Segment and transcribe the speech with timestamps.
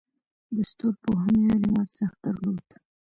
[0.55, 2.67] د ستورپوهنې علم ارزښت درلود